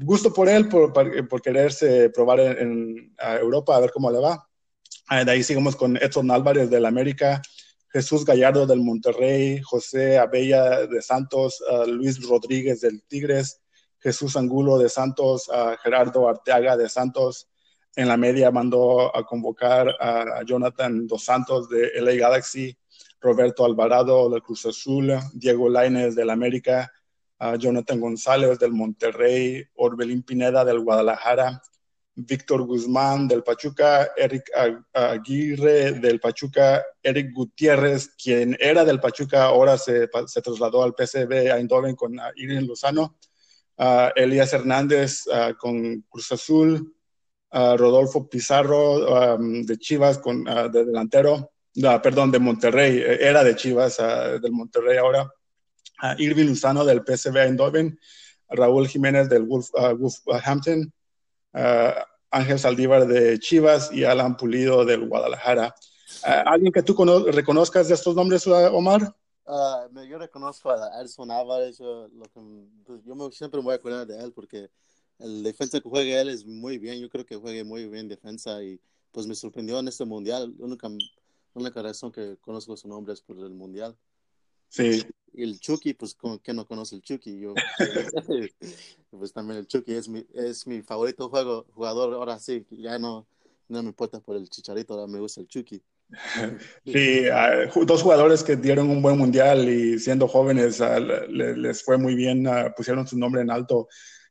gusto 0.01 0.33
por 0.33 0.47
él, 0.49 0.69
por, 0.69 0.93
por 1.27 1.41
quererse 1.41 2.09
probar 2.09 2.39
en, 2.39 3.15
Europa, 3.41 3.75
a 3.75 3.79
ver 3.79 3.91
cómo 3.91 4.11
le 4.11 4.19
va 4.19 4.49
Ah, 5.11 5.25
de 5.25 5.31
ahí 5.31 5.41
seguimos 5.41 5.75
con 5.75 5.97
Edson 5.97 6.29
Álvarez 6.29 6.69
del 6.69 6.85
América, 6.85 7.41
Jesús 7.91 8.23
Gallardo 8.23 8.67
del 8.67 8.81
Monterrey, 8.81 9.59
José 9.59 10.19
Abella 10.19 10.85
de 10.85 11.01
Santos, 11.01 11.63
Luis 11.87 12.21
Rodríguez 12.27 12.81
del 12.81 13.01
Tigres, 13.07 13.59
Jesús 13.97 14.37
Angulo 14.37 14.77
de 14.77 14.87
Santos, 14.87 15.49
Gerardo 15.81 16.29
Arteaga 16.29 16.77
de 16.77 16.87
Santos. 16.89 17.49
En 17.95 18.07
la 18.07 18.17
media 18.17 18.51
mandó 18.51 19.15
a 19.15 19.25
convocar 19.25 19.95
a 19.99 20.43
Jonathan 20.45 21.07
Dos 21.07 21.23
Santos 21.23 21.69
de 21.69 21.91
LA 22.01 22.13
Galaxy, 22.13 22.77
Roberto 23.19 23.65
Alvarado 23.65 24.29
del 24.29 24.41
Cruz 24.41 24.65
Azul, 24.65 25.11
Diego 25.33 25.69
Lainez 25.69 26.15
del 26.15 26.29
América, 26.29 26.91
Jonathan 27.57 27.99
González 27.99 28.59
del 28.59 28.73
Monterrey, 28.73 29.63
Orbelín 29.75 30.23
Pineda 30.23 30.65
del 30.65 30.79
Guadalajara, 30.79 31.61
Víctor 32.15 32.63
Guzmán 32.63 33.27
del 33.27 33.43
Pachuca, 33.43 34.09
Eric 34.15 34.51
Aguirre 34.93 35.93
del 35.93 36.19
Pachuca, 36.19 36.83
Eric 37.01 37.33
Gutiérrez, 37.33 38.09
quien 38.21 38.57
era 38.59 38.83
del 38.83 38.99
Pachuca, 38.99 39.45
ahora 39.45 39.77
se, 39.77 40.07
trasladó 40.07 40.83
al 40.83 40.93
PCB 40.93 41.51
Eindhoven 41.53 41.95
con 41.95 42.19
Irene 42.35 42.67
Lozano, 42.67 43.17
Elías 44.15 44.51
Hernández 44.51 45.23
con 45.57 46.01
Cruz 46.09 46.31
Azul, 46.33 46.93
Rodolfo 47.51 48.27
Pizarro 48.27 49.37
de 49.37 49.77
Chivas 49.77 50.19
con, 50.19 50.43
de 50.43 50.85
delantero, 50.85 51.51
perdón, 52.01 52.31
de 52.31 52.39
Monterrey, 52.39 52.97
eh, 52.97 53.17
era 53.21 53.43
de 53.43 53.55
Chivas, 53.55 53.97
del 53.97 54.51
Monterrey 54.51 54.97
ahora, 54.97 55.31
Irving 56.17 56.47
Lozano 56.47 56.85
del 56.85 57.03
PCB 57.03 57.37
Eindhoven, 57.37 57.99
Raúl 58.49 58.87
Jiménez 58.87 59.29
del 59.29 59.43
Wolverhampton, 59.43 60.93
Ángel 62.31 62.59
Saldívar 62.59 63.07
de 63.07 63.39
Chivas 63.39 63.91
y 63.91 64.03
Alan 64.03 64.37
Pulido 64.37 64.85
del 64.85 65.07
Guadalajara. 65.07 65.73
Ah, 66.23 66.43
¿Alguien 66.45 66.71
que 66.71 66.83
tú 66.83 66.95
reconozcas 67.31 67.87
de 67.87 67.95
estos 67.95 68.15
nombres, 68.15 68.45
Omar? 68.47 69.15
Ah, 69.45 69.87
yo 70.07 70.17
reconozco 70.17 70.69
a 70.69 71.01
Edson 71.01 71.31
Álvarez, 71.31 71.77
yo, 71.79 72.07
pues, 72.85 73.03
yo 73.03 73.31
siempre 73.31 73.59
me 73.59 73.65
voy 73.65 73.73
a 73.73 73.77
acordar 73.77 74.05
de 74.05 74.23
él 74.23 74.31
porque 74.31 74.69
el 75.19 75.43
defensa 75.43 75.79
que 75.79 75.89
juega 75.89 76.21
él 76.21 76.29
es 76.29 76.45
muy 76.45 76.77
bien, 76.77 76.99
yo 76.99 77.09
creo 77.09 77.25
que 77.25 77.35
juega 77.35 77.63
muy 77.63 77.87
bien 77.87 78.07
defensa 78.07 78.63
y 78.63 78.79
pues 79.11 79.27
me 79.27 79.35
sorprendió 79.35 79.79
en 79.79 79.87
este 79.87 80.05
mundial, 80.05 80.53
la 80.57 80.65
única, 80.65 80.89
única 81.53 81.81
razón 81.81 82.11
que 82.11 82.37
conozco 82.41 82.77
su 82.77 82.87
nombre 82.87 83.13
es 83.13 83.21
por 83.21 83.37
el 83.37 83.51
mundial. 83.51 83.97
Sí. 84.69 85.03
Y 85.33 85.43
el 85.43 85.59
Chucky, 85.59 85.93
pues, 85.93 86.15
¿quién 86.43 86.57
no 86.57 86.67
conoce 86.67 86.95
el 86.95 87.01
Chucky? 87.01 87.39
Yo, 87.39 87.53
pues 89.11 89.33
también 89.33 89.59
el 89.59 89.67
Chucky 89.67 89.93
es 89.93 90.07
mi, 90.07 90.25
es 90.33 90.65
mi 90.67 90.81
favorito 90.81 91.29
juego, 91.29 91.65
jugador. 91.73 92.13
Ahora 92.13 92.39
sí, 92.39 92.65
ya 92.71 92.97
no, 92.99 93.27
no 93.67 93.83
me 93.83 93.89
importa 93.89 94.19
por 94.19 94.35
el 94.35 94.49
Chicharito, 94.49 94.93
ahora 94.93 95.07
me 95.07 95.19
gusta 95.19 95.41
el 95.41 95.47
Chucky. 95.47 95.81
Sí, 96.85 97.27
ah, 97.31 97.69
dos 97.85 98.01
jugadores 98.01 98.43
que 98.43 98.55
dieron 98.55 98.89
un 98.89 99.01
buen 99.01 99.17
mundial 99.17 99.69
y 99.69 99.99
siendo 99.99 100.27
jóvenes 100.27 100.81
ah, 100.81 100.99
les, 100.99 101.83
fue 101.83 101.99
muy 101.99 102.15
bien, 102.15 102.47
ah, 102.47 102.73
pusieron 102.75 103.05
su 103.07 103.17
nombre 103.17 103.41
en 103.41 103.51
alto 103.51 103.87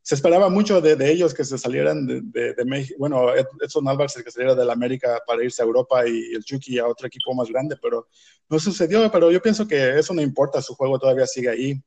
se 0.09 0.15
esperaba 0.15 0.49
mucho 0.49 0.81
de, 0.81 0.97
ellos 1.11 1.35
que 1.35 1.45
se 1.45 1.59
salieran 1.59 2.07
de, 2.07 2.65
México. 2.65 2.97
Bueno, 2.99 3.27
Edson 3.61 3.87
Álvarez 3.87 4.15
que 4.25 4.31
saliera 4.31 4.55
de 4.55 4.65
la 4.65 4.73
América 4.73 5.21
para 5.27 5.45
irse 5.45 5.61
a 5.61 5.67
Europa 5.67 6.09
y 6.09 6.35
el 6.35 6.43
Chucky 6.43 6.79
a 6.79 6.87
otro 6.87 7.07
equipo 7.07 7.35
más 7.35 7.51
grande, 7.51 7.77
pero 7.77 8.09
no 8.49 8.59
sucedió. 8.59 9.13
Pero 9.13 9.31
yo 9.31 9.43
pienso 9.43 9.69
que 9.69 9.99
eso 9.99 10.15
no 10.15 10.23
importa, 10.23 10.63
su 10.63 10.75
juego 10.75 10.99
todavía 10.99 11.27
sigue 11.27 11.51
ahí. 11.51 11.83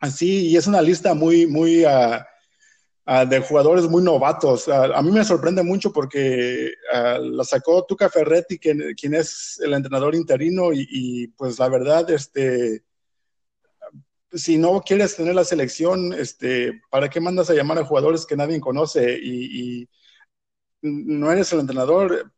Así, 0.00 0.48
y 0.48 0.56
es 0.56 0.66
una 0.66 0.82
lista 0.82 1.14
muy, 1.14 1.46
muy 1.46 1.84
uh, 1.84 2.18
uh, 3.06 3.28
de 3.28 3.38
jugadores 3.38 3.84
muy 3.84 4.02
novatos. 4.02 4.66
Uh, 4.66 4.92
a 4.92 5.00
mí 5.00 5.12
me 5.12 5.24
sorprende 5.24 5.62
mucho 5.62 5.92
porque 5.92 6.72
la 6.92 7.44
sacó 7.44 7.84
Tuca 7.84 8.10
Ferretti, 8.10 8.58
quien, 8.58 8.92
quien, 9.00 9.14
es 9.14 9.60
el 9.62 9.72
entrenador 9.74 10.16
interino, 10.16 10.72
y, 10.72 10.84
y 10.90 11.28
pues 11.28 11.60
la 11.60 11.68
verdad, 11.68 12.10
este 12.10 12.82
si 14.32 14.56
no 14.56 14.80
quieres 14.80 15.16
tener 15.16 15.34
la 15.34 15.44
selección, 15.44 16.12
este, 16.12 16.80
¿para 16.90 17.10
qué 17.10 17.20
mandas 17.20 17.50
a 17.50 17.54
llamar 17.54 17.78
a 17.78 17.84
jugadores 17.84 18.24
que 18.24 18.36
nadie 18.36 18.60
conoce 18.60 19.18
y, 19.22 19.88
no 20.80 21.30
eres 21.30 21.52
el 21.52 21.60
entrenador? 21.60 22.32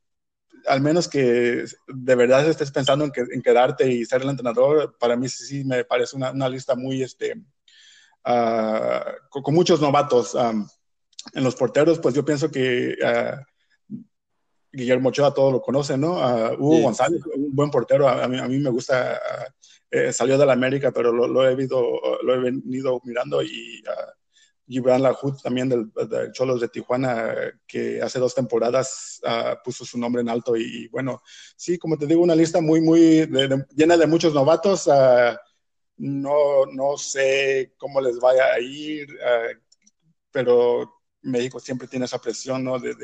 Al 0.67 0.81
menos 0.81 1.09
que 1.09 1.65
de 1.89 2.15
verdad 2.15 2.49
estés 2.49 2.71
pensando 2.71 3.05
en, 3.05 3.43
quedarte 3.43 3.91
y 3.91 4.05
ser 4.05 4.23
el 4.23 4.29
entrenador, 4.29 4.97
para 4.99 5.17
mí 5.17 5.29
sí, 5.29 5.65
me 5.65 5.85
parece 5.85 6.17
una, 6.17 6.49
lista 6.49 6.75
muy, 6.75 7.03
este, 7.03 7.35
ah, 8.25 9.05
con, 9.31 9.55
muchos 9.55 9.81
novatos. 9.81 10.37
en 11.33 11.45
los 11.45 11.55
porteros, 11.55 11.99
pues 12.01 12.15
yo 12.15 12.25
pienso 12.25 12.51
que 12.51 12.97
uh, 13.01 13.97
Guillermo 14.73 15.11
Ochoa 15.11 15.33
todos 15.33 15.53
lo 15.53 15.63
conocen, 15.63 16.01
¿no? 16.01 16.15
Hugo 16.59 16.83
González, 16.83 17.23
un 17.35 17.55
buen 17.55 17.71
portero, 17.71 18.09
a, 18.09 18.27
mí, 18.27 18.39
a 18.39 18.49
mí, 18.49 18.59
me 18.59 18.71
gusta 18.71 19.21
eh, 19.95 20.13
salió 20.13 20.37
de 20.37 20.45
la 20.45 20.55
América, 20.55 20.91
pero 20.91 21.13
lo, 21.13 21.25
he, 21.49 21.55
lo 21.55 22.35
he 22.35 22.39
venido 22.41 23.01
mirando 23.05 23.41
y 23.45 23.81
uh, 23.87 24.11
Gibran 24.67 25.01
Lahut 25.01 25.41
también 25.41 25.69
del, 25.69 25.93
Cholos 26.33 26.61
de 26.61 26.69
Tijuana, 26.69 27.33
que 27.65 28.03
hace 28.03 28.19
dos 28.19 28.35
temporadas 28.35 29.21
ah, 29.25 29.57
puso 29.63 29.85
su 29.85 29.97
nombre 29.97 30.23
en 30.23 30.31
alto 30.31 30.57
y, 30.57 30.89
bueno, 30.89 31.23
sí, 31.55 31.79
como 31.79 31.97
te 31.97 32.09
digo, 32.09 32.23
una 32.23 32.35
lista 32.35 32.61
muy, 32.61 32.81
muy 32.81 33.25
llena 33.77 33.97
de 33.97 34.07
muchos 34.09 34.35
novatos. 34.35 34.89
Ah, 34.89 35.41
no, 35.99 36.67
no 36.67 36.97
sé 36.97 37.75
cómo 37.77 38.01
les 38.01 38.19
vaya 38.19 38.53
a 38.53 38.59
ir, 38.59 39.07
pero 40.33 40.93
México 41.23 41.61
siempre 41.61 41.87
tiene 41.87 42.07
esa 42.07 42.19
presión 42.19 42.65
¿no? 42.65 42.81
de 42.81 42.97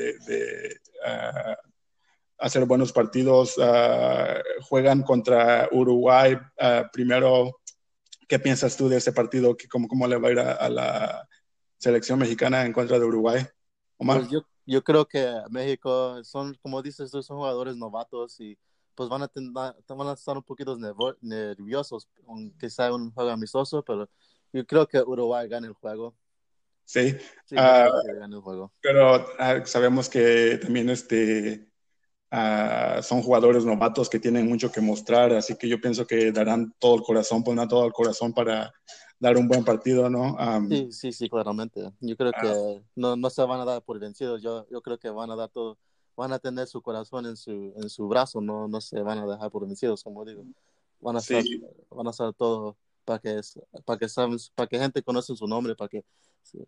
hacer 2.41 2.65
buenos 2.65 2.91
partidos. 2.91 3.55
Ah, 3.61 4.41
juegan 4.67 5.03
contra 5.03 5.69
Uruguay 5.71 6.37
ah, 6.59 6.89
primero. 6.91 7.59
¿Qué 8.27 8.39
piensas 8.39 8.75
tú 8.75 8.89
de 8.89 8.97
ese 8.97 9.13
partido? 9.13 9.55
¿Cómo, 9.69 9.87
cómo 9.87 10.07
le 10.07 10.17
va 10.17 10.29
a 10.29 10.31
ir 10.31 10.39
a, 10.39 10.69
la 10.69 11.27
selección 11.77 12.17
mexicana 12.17 12.65
en 12.65 12.73
contra 12.73 12.97
de 12.97 13.05
Uruguay? 13.05 13.45
Pues 13.97 14.29
yo, 14.29 14.41
yo, 14.65 14.83
creo 14.83 15.05
que 15.05 15.29
México 15.49 16.23
son, 16.23 16.57
como 16.61 16.81
dices 16.81 17.11
son 17.11 17.37
jugadores 17.37 17.75
novatos 17.75 18.39
y 18.39 18.57
pues 18.95 19.09
van 19.09 19.23
a, 19.23 19.31
van 19.87 20.07
a 20.07 20.13
estar 20.13 20.37
un 20.37 20.43
poquito 20.43 20.77
nerviosos, 21.21 22.07
aunque 22.27 22.69
sea 22.69 22.93
un 22.93 23.11
juego 23.11 23.31
amistoso, 23.31 23.83
pero 23.83 24.09
yo 24.53 24.65
creo 24.65 24.87
que 24.87 24.99
Uruguay 24.99 25.47
gana 25.47 25.67
el 25.67 25.73
juego. 25.73 26.15
Sí, 26.85 27.15
ah, 27.57 27.89
el 28.05 28.35
juego. 28.39 28.73
pero 28.81 29.25
sabemos 29.65 30.09
que 30.09 30.57
también 30.61 30.89
este, 30.89 31.70
Ah, 32.33 33.01
son 33.03 33.21
jugadores 33.21 33.65
novatos 33.65 34.09
que 34.09 34.17
tienen 34.17 34.47
mucho 34.47 34.71
que 34.71 34.79
mostrar, 34.79 35.33
así 35.33 35.57
que 35.57 35.67
yo 35.67 35.81
pienso 35.81 36.07
que 36.07 36.31
darán 36.31 36.73
todo 36.79 36.95
el 36.95 37.01
corazón, 37.01 37.43
pondrán 37.43 37.67
todo 37.67 37.85
el 37.85 37.91
corazón 37.91 38.31
para 38.33 38.73
dar 39.19 39.35
un 39.35 39.49
buen 39.49 39.65
partido, 39.65 40.09
¿no? 40.09 40.37
sí, 40.69 40.93
sí, 40.93 41.11
sí, 41.11 41.29
claramente. 41.29 41.91
Yo 41.99 42.15
creo 42.15 42.31
que 42.31 42.47
ah. 42.47 42.81
no, 42.95 43.17
no, 43.17 43.29
se 43.29 43.43
van 43.43 43.59
a 43.59 43.65
dar 43.65 43.81
por 43.81 43.99
vencidos, 43.99 44.41
yo, 44.41 44.65
yo 44.69 44.81
creo 44.81 44.97
que 44.97 45.09
van 45.09 45.29
a 45.29 45.35
dar 45.35 45.49
todo, 45.49 45.77
van 46.15 46.31
a 46.31 46.39
tener 46.39 46.67
su 46.67 46.81
corazón 46.81 47.25
en 47.25 47.35
su, 47.35 47.73
en 47.75 47.89
su 47.89 48.07
brazo, 48.07 48.39
no, 48.39 48.65
no 48.69 48.79
se 48.79 49.01
van 49.01 49.19
a 49.19 49.27
dejar 49.27 49.51
por 49.51 49.67
vencidos, 49.67 50.01
como 50.01 50.23
digo. 50.23 50.45
Van 51.01 51.17
a 51.17 51.19
hacer, 51.19 51.43
van 51.89 52.07
a 52.07 52.11
hacer 52.11 52.31
todo 52.33 52.77
para 53.03 53.19
que, 53.19 53.41
para 53.83 53.99
que, 53.99 54.07
para 54.55 54.67
que 54.69 54.79
gente 54.79 55.03
conozca 55.03 55.35
su 55.35 55.47
nombre, 55.47 55.75
para 55.75 55.89
que, 55.89 56.05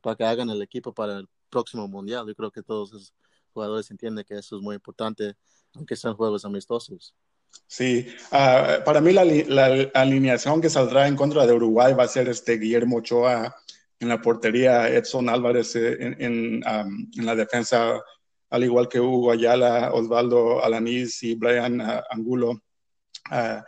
para 0.02 0.18
que 0.18 0.26
hagan 0.26 0.50
el 0.50 0.62
equipo 0.62 0.94
para 0.94 1.20
el 1.20 1.30
próximo 1.50 1.88
mundial. 1.88 2.28
Yo 2.28 2.36
creo 2.36 2.52
que 2.52 2.64
todos 2.64 2.90
esos 2.90 3.14
jugadores 3.54 3.90
entienden 3.92 4.26
que 4.26 4.36
eso 4.36 4.58
es 4.58 4.62
muy 4.62 4.76
importante 4.76 5.36
aunque 5.76 5.96
sean 5.96 6.16
juegos 6.16 6.46
amistosos. 6.46 7.16
Sí, 7.68 8.08
ah, 8.32 8.80
para 8.86 9.02
mí 9.02 9.14
la, 9.14 9.22
alineación 9.94 10.62
que 10.62 10.70
saldrá 10.70 11.08
en 11.08 11.16
contra 11.16 11.46
de 11.46 11.54
Uruguay 11.54 11.94
va 11.94 12.04
a 12.04 12.08
ser 12.08 12.30
este 12.30 12.58
Guillermo 12.58 12.98
Ochoa 12.98 13.56
en 14.00 14.10
la 14.10 14.22
portería, 14.22 14.90
Edson 14.90 15.30
Álvarez 15.30 15.76
eh, 15.76 16.16
en, 16.20 16.62
la 16.62 17.36
defensa, 17.36 18.02
al 18.50 18.64
igual 18.64 18.90
que 18.90 19.00
Hugo 19.00 19.32
Ayala, 19.32 19.92
Osvaldo 19.94 20.64
Alanís 20.64 21.22
y 21.24 21.36
Brian 21.36 21.80
ah, 21.82 22.04
Angulo. 22.10 22.62
Ah, 23.30 23.64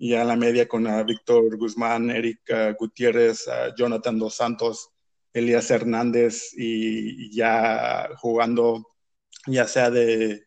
y 0.00 0.14
a 0.14 0.22
la 0.22 0.36
media 0.36 0.68
con 0.68 0.84
Víctor 1.04 1.56
Guzmán, 1.56 2.10
Eric 2.10 2.38
Gutiérrez, 2.78 3.46
Jonathan 3.76 4.16
Dos 4.16 4.36
Santos, 4.36 4.90
Elías 5.32 5.72
Hernández 5.72 6.52
y 6.56 7.34
ya 7.34 8.08
jugando 8.18 8.86
ya 9.46 9.66
sea 9.66 9.90
de 9.90 10.46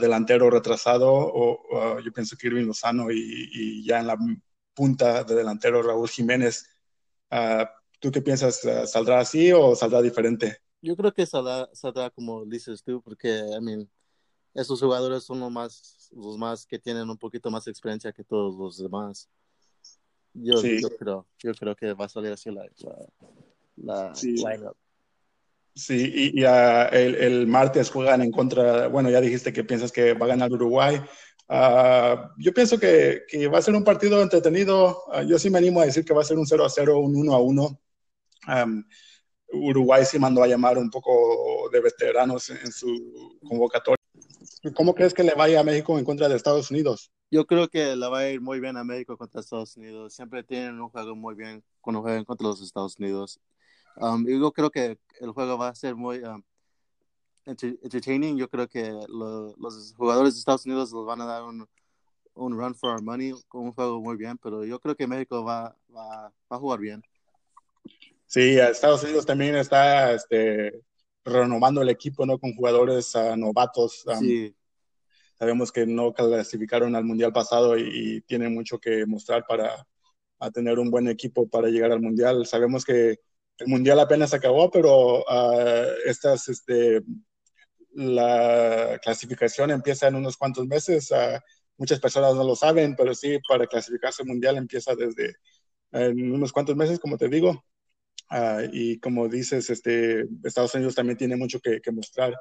delantero 0.00 0.50
retrasado, 0.50 1.12
o 1.12 2.00
yo 2.00 2.12
pienso 2.12 2.36
que 2.36 2.48
Irving 2.48 2.66
Lozano 2.66 3.10
y, 3.10 3.84
ya 3.84 4.00
en 4.00 4.08
la 4.08 4.18
punta 4.74 5.24
de 5.24 5.34
delantero 5.34 5.82
Raúl 5.82 6.08
Jiménez. 6.08 6.68
Ah, 7.30 7.70
¿Tú 8.00 8.10
qué 8.10 8.22
piensas? 8.22 8.64
Ah, 8.64 8.86
¿Saldrá 8.86 9.20
así 9.20 9.52
o 9.52 9.74
saldrá 9.74 10.00
diferente? 10.00 10.58
Yo 10.80 10.96
creo 10.96 11.12
que 11.12 11.26
saldrá, 11.26 11.68
saldrá 11.72 12.10
como 12.10 12.44
dices 12.44 12.82
tú, 12.82 13.02
porque 13.02 13.28
I 13.28 13.60
mean, 13.60 13.88
esos 14.54 14.80
jugadores 14.80 15.24
son 15.24 15.40
los 15.40 15.50
más, 15.50 16.10
los 16.12 16.38
más 16.38 16.66
que 16.66 16.78
tienen 16.78 17.10
un 17.10 17.18
poquito 17.18 17.50
más 17.50 17.66
experiencia 17.66 18.12
que 18.12 18.24
todos 18.24 18.56
los 18.56 18.78
demás. 18.78 19.28
Yo, 20.32 20.62
yo 20.62 20.88
creo, 20.96 21.26
yo 21.38 21.52
creo 21.54 21.74
que 21.74 21.92
va 21.94 22.04
a 22.04 22.08
salir 22.08 22.32
así 22.32 22.50
la, 22.50 22.64
la, 23.76 24.12
lineup. 24.22 24.76
Sí, 25.78 26.32
y, 26.34 26.42
el, 26.42 27.46
martes 27.46 27.88
juegan 27.90 28.20
en 28.20 28.32
contra, 28.32 28.88
bueno, 28.88 29.10
ya 29.10 29.20
dijiste 29.20 29.52
que 29.52 29.62
piensas 29.62 29.92
que 29.92 30.12
va 30.12 30.26
a 30.26 30.30
ganar 30.30 30.52
Uruguay. 30.52 31.00
Ah, 31.48 32.32
yo 32.36 32.52
pienso 32.52 32.80
que, 32.80 33.22
va 33.52 33.58
a 33.58 33.62
ser 33.62 33.74
un 33.76 33.84
partido 33.84 34.20
entretenido. 34.20 35.04
Ah, 35.12 35.22
yo 35.22 35.38
sí 35.38 35.50
me 35.50 35.58
animo 35.58 35.80
a 35.80 35.86
decir 35.86 36.04
que 36.04 36.12
va 36.12 36.22
a 36.22 36.24
ser 36.24 36.36
un 36.36 36.46
0 36.46 36.64
a 36.64 36.68
0, 36.68 36.98
un 36.98 37.14
1 37.14 37.32
a 37.32 37.40
1. 37.40 37.80
Uruguay 39.52 40.04
sí 40.04 40.18
mandó 40.18 40.42
a 40.42 40.48
llamar 40.48 40.78
un 40.78 40.90
poco 40.90 41.70
de 41.72 41.80
veteranos 41.80 42.50
en, 42.50 42.72
su 42.72 43.38
convocatoria. 43.48 43.96
¿Cómo 44.74 44.96
crees 44.96 45.14
que 45.14 45.22
le 45.22 45.34
vaya 45.34 45.60
a 45.60 45.64
México 45.64 45.96
en 45.96 46.04
contra 46.04 46.28
de 46.28 46.34
Estados 46.34 46.72
Unidos? 46.72 47.12
Yo 47.30 47.46
creo 47.46 47.68
que 47.68 47.94
le 47.94 48.08
va 48.08 48.18
a 48.18 48.30
ir 48.30 48.40
muy 48.40 48.58
bien 48.58 48.76
a 48.76 48.82
México 48.82 49.16
contra 49.16 49.40
Estados 49.40 49.76
Unidos. 49.76 50.12
Siempre 50.12 50.42
tienen 50.42 50.80
un 50.80 50.88
juego 50.88 51.14
muy 51.14 51.36
bien 51.36 51.62
cuando 51.80 52.02
juegan 52.02 52.24
contra 52.24 52.48
los 52.48 52.60
Estados 52.60 52.98
Unidos. 52.98 53.40
Um, 54.00 54.26
yo 54.26 54.52
creo 54.52 54.70
que 54.70 54.98
el 55.20 55.30
juego 55.32 55.58
va 55.58 55.68
a 55.68 55.74
ser 55.74 55.96
muy 55.96 56.18
um, 56.18 56.42
entertaining. 57.44 58.36
Yo 58.36 58.48
creo 58.48 58.68
que 58.68 58.92
los 59.08 59.94
jugadores 59.96 60.34
de 60.34 60.38
Estados 60.38 60.66
Unidos 60.66 60.92
les 60.92 61.04
van 61.04 61.20
a 61.20 61.26
dar 61.26 61.42
un, 61.42 61.66
un 62.34 62.56
run 62.56 62.74
for 62.74 62.90
our 62.90 63.02
money 63.02 63.32
con 63.48 63.62
un 63.62 63.72
juego 63.72 64.00
muy 64.00 64.16
bien, 64.16 64.38
pero 64.38 64.64
yo 64.64 64.78
creo 64.78 64.94
que 64.94 65.06
México 65.06 65.42
va, 65.42 65.76
va, 65.94 66.32
va 66.50 66.56
a 66.56 66.58
jugar 66.58 66.78
bien. 66.78 67.02
Sí, 68.26 68.58
Estados 68.58 69.02
Unidos 69.02 69.26
también 69.26 69.56
está 69.56 70.12
este, 70.12 70.82
renovando 71.24 71.82
el 71.82 71.88
equipo, 71.88 72.24
¿no? 72.24 72.38
Con 72.38 72.54
jugadores 72.54 73.14
uh, 73.14 73.36
novatos. 73.36 74.04
Um, 74.06 74.18
sí. 74.18 74.54
Sabemos 75.38 75.72
que 75.72 75.86
no 75.86 76.12
clasificaron 76.12 76.94
al 76.94 77.04
Mundial 77.04 77.32
pasado 77.32 77.76
y, 77.78 77.88
y 77.88 78.20
tienen 78.22 78.54
mucho 78.54 78.78
que 78.78 79.06
mostrar 79.06 79.44
para 79.46 79.86
a 80.40 80.50
tener 80.50 80.78
un 80.78 80.90
buen 80.90 81.08
equipo 81.08 81.48
para 81.48 81.68
llegar 81.68 81.90
al 81.90 82.00
Mundial. 82.00 82.46
Sabemos 82.46 82.84
que 82.84 83.18
el 83.58 83.66
Mundial 83.66 83.98
apenas 84.00 84.32
acabó, 84.34 84.70
pero 84.70 85.20
uh, 85.20 85.86
estas, 86.06 86.48
este, 86.48 87.02
la 87.92 88.98
clasificación 89.02 89.70
empieza 89.70 90.06
en 90.08 90.14
unos 90.14 90.36
cuantos 90.36 90.66
meses. 90.66 91.10
Uh, 91.10 91.38
muchas 91.76 92.00
personas 92.00 92.34
no 92.34 92.44
lo 92.44 92.54
saben, 92.54 92.94
pero 92.96 93.14
sí, 93.14 93.38
para 93.48 93.66
clasificarse 93.66 94.22
al 94.22 94.28
Mundial 94.28 94.56
empieza 94.56 94.94
desde 94.94 95.34
en 95.92 96.32
unos 96.32 96.52
cuantos 96.52 96.76
meses, 96.76 96.98
como 97.00 97.16
te 97.16 97.28
digo. 97.28 97.64
Uh, 98.30 98.68
y 98.72 98.98
como 99.00 99.28
dices, 99.28 99.70
este, 99.70 100.26
Estados 100.44 100.74
Unidos 100.74 100.94
también 100.94 101.16
tiene 101.18 101.36
mucho 101.36 101.60
que, 101.60 101.80
que 101.80 101.90
mostrar. 101.90 102.34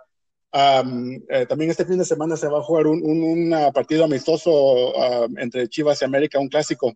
Um, 0.54 1.20
eh, 1.30 1.46
también 1.46 1.72
este 1.72 1.86
fin 1.86 1.98
de 1.98 2.06
semana 2.06 2.38
se 2.38 2.48
va 2.48 2.60
a 2.60 2.64
jugar 2.64 2.88
un, 2.88 3.02
un, 3.04 3.52
un 3.54 3.74
partido 3.74 4.06
amistoso 4.06 4.94
entre 5.38 5.68
Chivas 5.68 6.02
y 6.02 6.06
América, 6.06 6.40
un 6.40 6.48
clásico. 6.48 6.94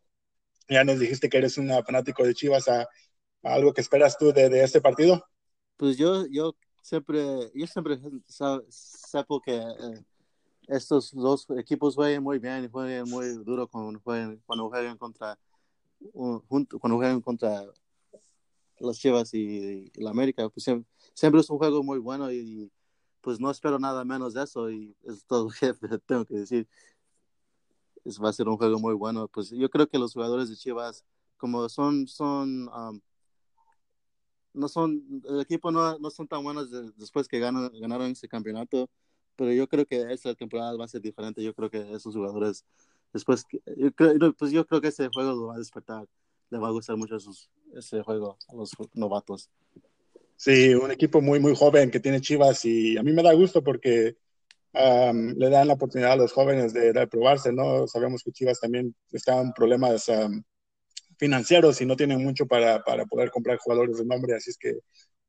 Ya 0.69 0.83
nos 0.83 0.99
dijiste 0.99 1.29
que 1.29 1.37
eres 1.37 1.57
un 1.57 1.69
fanático 1.83 2.23
de 2.23 2.33
Chivas. 2.33 2.67
¿a, 2.67 2.81
a 2.81 2.87
¿Algo 3.43 3.73
que 3.73 3.81
esperas 3.81 4.17
tú 4.17 4.31
de, 4.31 4.49
de, 4.49 4.63
este 4.63 4.81
partido? 4.81 5.23
Pues 5.77 5.97
yo, 5.97 6.25
yo 6.27 6.55
siempre, 6.81 7.51
yo 7.55 7.65
siempre 7.67 7.99
sepo 8.69 9.41
que 9.41 9.55
eh, 9.55 10.05
estos 10.67 11.11
dos 11.11 11.47
equipos 11.57 11.95
juegan 11.95 12.23
muy 12.23 12.39
bien 12.39 12.65
y 12.65 12.69
juegan 12.69 13.09
muy 13.09 13.29
duro 13.43 13.67
cuando 13.67 13.99
juegan, 13.99 14.41
cuando 14.45 14.69
juegan 14.69 14.97
contra, 14.97 15.39
junto, 16.47 16.79
cuando 16.79 16.97
juegan 16.97 17.21
contra 17.21 17.65
las 18.79 18.97
Chivas 18.97 19.33
y, 19.33 19.91
y 19.93 20.01
la 20.01 20.11
América, 20.11 20.47
pues 20.49 20.63
siempre, 20.63 20.89
siempre, 21.13 21.41
es 21.41 21.49
un 21.49 21.57
juego 21.57 21.83
muy 21.83 21.99
bueno 21.99 22.31
y, 22.31 22.37
y, 22.37 22.71
pues 23.21 23.39
no 23.39 23.51
espero 23.51 23.77
nada 23.77 24.03
menos 24.03 24.33
de 24.33 24.43
eso 24.43 24.69
y 24.71 24.95
es 25.03 25.25
todo 25.25 25.45
lo 25.45 25.51
que 25.51 25.73
tengo 26.05 26.25
que 26.25 26.35
decir. 26.35 26.67
Es, 28.03 28.19
va 28.19 28.29
a 28.29 28.33
ser 28.33 28.47
un 28.47 28.57
juego 28.57 28.79
muy 28.79 28.95
bueno. 28.95 29.27
Pues 29.27 29.51
yo 29.51 29.69
creo 29.69 29.87
que 29.87 29.99
los 29.99 30.13
jugadores 30.13 30.49
de 30.49 30.55
Chivas, 30.55 31.05
como 31.37 31.69
son, 31.69 32.07
son, 32.07 32.67
um, 32.69 32.99
no 34.53 34.67
son, 34.67 35.23
el 35.27 35.41
equipo 35.41 35.71
no, 35.71 35.97
no 35.99 36.09
son 36.09 36.27
tan 36.27 36.43
buenos 36.43 36.71
de, 36.71 36.91
después 36.97 37.27
que 37.27 37.39
ganan, 37.39 37.71
ganaron 37.79 38.11
ese 38.11 38.27
campeonato, 38.27 38.89
pero 39.35 39.51
yo 39.53 39.67
creo 39.67 39.85
que 39.85 40.11
esta 40.11 40.35
temporada 40.35 40.75
va 40.77 40.85
a 40.85 40.89
ser 40.89 41.01
diferente. 41.01 41.43
Yo 41.43 41.53
creo 41.53 41.69
que 41.69 41.93
esos 41.93 42.15
jugadores, 42.15 42.65
después, 43.13 43.45
yo 43.77 43.91
creo, 43.93 44.33
pues 44.33 44.51
yo 44.51 44.65
creo 44.67 44.81
que 44.81 44.89
ese 44.89 45.09
juego 45.09 45.31
lo 45.31 45.47
va 45.47 45.55
a 45.55 45.59
despertar 45.59 46.07
le 46.51 46.59
va 46.59 46.67
a 46.67 46.71
gustar 46.71 46.97
mucho 46.97 47.15
esos, 47.15 47.49
ese 47.73 48.03
juego 48.03 48.37
a 48.49 48.55
los 48.55 48.71
novatos. 48.93 49.49
Sí, 50.35 50.75
un 50.75 50.91
equipo 50.91 51.21
muy, 51.21 51.39
muy 51.39 51.55
joven 51.55 51.89
que 51.89 51.99
tiene 51.99 52.21
Chivas 52.21 52.65
y 52.65 52.97
a 52.97 53.03
mí 53.03 53.11
me 53.13 53.23
da 53.23 53.33
gusto 53.33 53.63
porque 53.63 54.17
um, 54.73 55.33
le 55.37 55.49
dan 55.49 55.67
la 55.67 55.73
oportunidad 55.73 56.13
a 56.13 56.17
los 56.17 56.33
jóvenes 56.33 56.73
de, 56.73 56.91
de, 56.93 57.07
probarse, 57.07 57.53
¿no? 57.53 57.87
Sabemos 57.87 58.23
que 58.23 58.31
Chivas 58.31 58.59
también 58.59 58.93
está 59.11 59.39
en 59.39 59.53
problemas 59.53 60.09
um, 60.09 60.43
financieros 61.21 61.79
y 61.79 61.85
no 61.85 61.95
tienen 61.95 62.23
mucho 62.23 62.47
para, 62.47 62.83
para 62.83 63.05
poder 63.05 63.29
comprar 63.29 63.59
jugadores 63.59 63.97
de 63.97 64.05
nombre, 64.05 64.33
así 64.33 64.49
es 64.49 64.57
que 64.57 64.79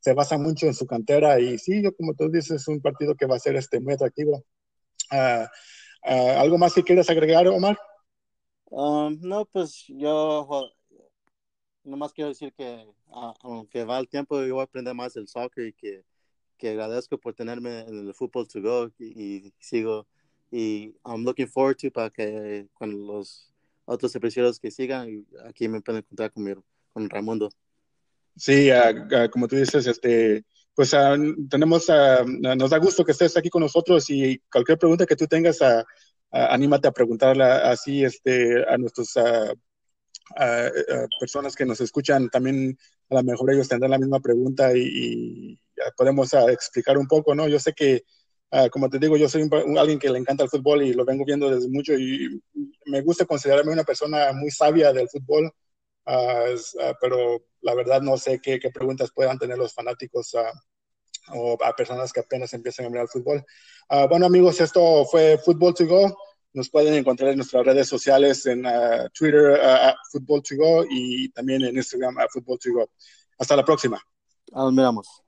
se 0.00 0.14
basa 0.14 0.38
mucho 0.38 0.64
en 0.64 0.72
su 0.72 0.87
cantera 0.87 1.38
y 1.38 1.58
sí, 1.58 1.82
yo 1.82 1.94
como 1.94 2.14
tú 2.14 2.30
dices, 2.30 2.62
es 2.62 2.68
un 2.68 2.80
partido 2.80 3.14
que 3.14 3.26
va 3.26 3.37
a 3.37 3.38
ser 3.38 3.56
este, 3.56 3.78
muy 3.78 3.92
atractivo. 3.92 4.42
Uh, 5.11 5.44
uh, 6.11 6.40
¿Algo 6.40 6.56
más 6.56 6.72
que 6.72 6.82
quieras 6.82 7.10
agregar, 7.10 7.47
Omar? 7.47 7.78
Um, 8.71 9.19
no, 9.21 9.45
pues 9.45 9.84
yo 9.86 10.71
nomás 11.84 12.14
quiero 12.14 12.30
decir 12.30 12.54
que 12.54 12.86
aunque 13.43 13.84
va 13.84 13.99
el 13.99 14.08
tiempo, 14.08 14.43
yo 14.43 14.54
voy 14.54 14.62
a 14.62 14.64
aprender 14.64 14.95
más 14.95 15.12
del 15.12 15.28
soccer 15.28 15.67
y 15.67 15.73
que, 15.75 16.04
que 16.56 16.71
agradezco 16.71 17.19
por 17.19 17.34
tenerme 17.34 17.80
en 17.80 18.08
el 18.08 18.14
fútbol 18.14 18.49
to 18.49 18.62
go 18.62 18.90
y, 18.99 19.47
y, 19.47 19.52
sigo 19.58 20.06
y 20.50 20.95
I'm 21.04 21.23
looking 21.23 21.49
forward 21.49 21.76
to 21.82 21.90
para 21.90 22.08
que 22.08 22.67
con 22.73 23.06
los 23.06 23.51
otros 23.84 24.14
episodios 24.14 24.58
que 24.58 24.71
sigan 24.71 25.26
aquí 25.47 25.68
me 25.68 25.80
pueden 25.80 26.00
encontrar 26.00 26.32
con, 26.32 26.45
mi, 26.45 26.52
con 26.92 27.08
Raimundo. 27.10 27.50
Sí, 28.36 28.71
uh, 28.71 29.30
como 29.30 29.47
tú 29.47 29.56
dices, 29.56 29.86
este, 29.86 30.45
pues 30.75 30.95
tenemos, 31.50 31.86
nos 32.26 32.71
da 32.71 32.78
gusto 32.78 33.04
que 33.04 33.12
estés 33.12 33.36
aquí 33.36 33.50
con 33.50 33.62
nosotros 33.62 34.08
y 34.08 34.40
cualquier 34.50 34.78
pregunta 34.78 35.04
que 35.04 35.16
tú 35.16 35.26
tengas, 35.26 35.58
anímate 36.30 36.88
a 36.88 36.92
preguntarla 36.92 37.71
así 37.71 38.04
este, 38.04 38.64
a 38.66 38.78
nuestros 38.78 39.16
a, 39.18 39.52
a, 40.36 40.71
personas 41.21 41.54
que 41.54 41.66
nos 41.66 41.80
escuchan 41.82 42.30
también 42.30 42.78
a 43.10 43.16
lo 43.16 43.23
mejor 43.23 43.52
ellos 43.52 43.68
tendrán 43.68 43.90
la 43.90 43.99
misma 43.99 44.21
pregunta 44.21 44.75
y, 44.75 45.58
podemos 45.97 46.32
explicar 46.32 46.97
un 46.97 47.08
poco, 47.08 47.34
¿no? 47.34 47.49
Yo 47.49 47.58
sé 47.58 47.73
que, 47.73 48.04
uh, 48.52 48.69
como 48.71 48.88
te 48.88 48.99
digo, 48.99 49.17
yo 49.17 49.28
soy 49.28 49.43
un, 49.43 49.54
un, 49.67 49.78
alguien 49.78 49.99
que 49.99 50.10
le 50.10 50.19
encanta 50.19 50.45
el 50.45 50.50
fútbol 50.50 50.82
y 50.82 50.93
lo 50.93 51.04
vengo 51.04 51.25
viendo 51.25 51.50
desde 51.50 51.69
mucho 51.69 51.95
y 51.95 52.41
me 52.86 53.00
gusta 53.00 53.25
considerarme 53.25 53.73
una 53.73 53.84
persona 53.84 54.32
muy 54.32 54.50
sabia 54.50 54.93
del 54.93 55.08
fútbol, 55.08 55.47
uh, 56.06 56.95
pero 57.00 57.43
la 57.60 57.75
verdad 57.75 58.00
no 58.00 58.17
sé 58.17 58.41
qué, 58.41 58.58
qué, 58.58 58.71
preguntas 58.71 59.10
puedan 59.15 59.38
tener 59.38 59.58
los 59.58 59.75
fanáticos 59.75 60.34
o 61.34 61.56
a 61.62 61.73
personas 61.75 62.12
que 62.12 62.21
apenas 62.21 62.52
empiezan 62.52 62.86
a 62.86 62.91
mirar 62.91 63.04
el 63.04 63.08
fútbol. 63.08 63.45
bueno, 64.08 64.26
amigos, 64.26 64.60
esto 64.60 65.04
fue 65.04 65.38
Fútbol 65.38 65.73
to 65.73 65.86
Go. 65.86 66.17
Nos 66.54 66.69
pueden 66.69 66.95
encontrar 66.95 67.30
en 67.30 67.36
nuestras 67.36 67.65
redes 67.65 67.88
sociales, 67.88 68.45
en 68.45 68.67
uh, 68.67 69.08
Twitter, 69.17 69.52
uh, 69.52 69.95
Football 70.10 70.43
to 70.43 70.56
Go, 70.56 70.84
y 70.91 71.30
también 71.30 71.62
en 71.62 71.76
Instagram, 71.76 72.17
Football 72.30 72.58
to 72.58 72.73
Go. 72.75 72.91
Hasta 73.38 73.56
la 73.56 73.65
próxima. 73.65 74.00
Nos 74.52 74.73
miramos. 74.73 75.23